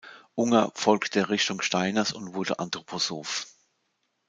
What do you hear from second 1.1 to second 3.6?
der Richtung Steiners und wurde Anthroposoph.